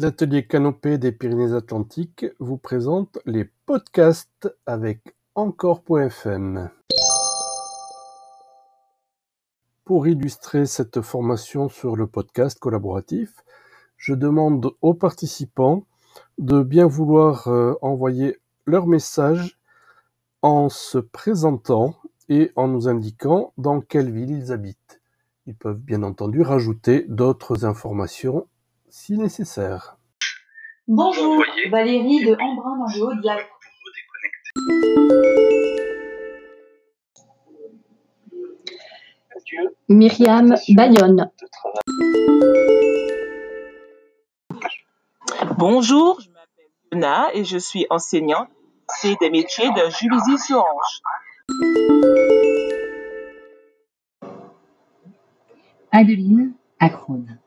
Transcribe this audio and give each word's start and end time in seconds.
L'atelier 0.00 0.46
Canopée 0.46 0.96
des 0.96 1.12
Pyrénées-Atlantiques 1.12 2.26
vous 2.38 2.56
présente 2.56 3.18
les 3.26 3.44
podcasts 3.66 4.48
avec 4.64 5.14
encore.fm. 5.34 6.70
Pour 9.84 10.06
illustrer 10.06 10.66
cette 10.66 11.02
formation 11.02 11.68
sur 11.68 11.94
le 11.94 12.06
podcast 12.06 12.58
collaboratif, 12.58 13.34
je 13.98 14.14
demande 14.14 14.70
aux 14.80 14.94
participants 14.94 15.84
de 16.38 16.62
bien 16.62 16.86
vouloir 16.86 17.48
euh, 17.48 17.74
envoyer 17.82 18.38
leur 18.64 18.86
message 18.86 19.58
en 20.40 20.68
se 20.68 20.98
présentant 20.98 21.96
et 22.28 22.52
en 22.56 22.68
nous 22.68 22.88
indiquant 22.88 23.52
dans 23.58 23.80
quelle 23.80 24.10
ville 24.10 24.30
ils 24.30 24.52
habitent. 24.52 25.00
Ils 25.46 25.56
peuvent 25.56 25.80
bien 25.80 26.02
entendu 26.02 26.42
rajouter 26.42 27.04
d'autres 27.08 27.64
informations 27.64 28.46
si 28.88 29.18
nécessaire. 29.18 29.96
Bonjour, 30.86 31.42
Valérie 31.70 32.24
de 32.24 32.36
Embrun 32.40 32.78
dans 32.78 32.94
le 32.94 33.02
Haut-Diac. 33.02 33.46
Myriam 39.88 40.54
Bayonne. 40.70 41.30
Bonjour, 45.58 46.20
je 46.20 46.28
m'appelle 46.28 46.70
Yona 46.92 47.34
et 47.34 47.42
je 47.42 47.58
suis 47.58 47.84
enseignante 47.90 48.46
c'est 49.00 49.16
des 49.18 49.28
métiers 49.28 49.68
de 49.70 49.90
Juvisy-sur-Ange. 49.90 51.02
Adeline 55.90 56.52
Acrone. 56.78 57.38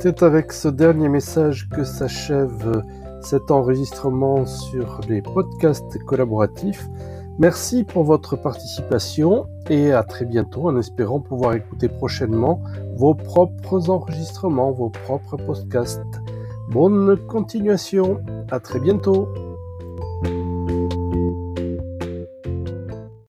C'est 0.00 0.24
avec 0.24 0.52
ce 0.52 0.66
dernier 0.66 1.08
message 1.08 1.68
que 1.68 1.84
s'achève 1.84 2.82
cet 3.22 3.52
enregistrement 3.52 4.44
sur 4.44 5.00
les 5.08 5.22
podcasts 5.22 6.02
collaboratifs. 6.04 6.88
Merci 7.40 7.84
pour 7.84 8.04
votre 8.04 8.36
participation 8.36 9.46
et 9.70 9.92
à 9.92 10.02
très 10.02 10.26
bientôt 10.26 10.68
en 10.68 10.76
espérant 10.76 11.20
pouvoir 11.20 11.54
écouter 11.54 11.88
prochainement 11.88 12.60
vos 12.96 13.14
propres 13.14 13.88
enregistrements, 13.88 14.72
vos 14.72 14.90
propres 14.90 15.38
podcasts. 15.38 16.02
Bonne 16.70 17.16
continuation, 17.16 18.20
à 18.50 18.60
très 18.60 18.78
bientôt. 18.78 19.26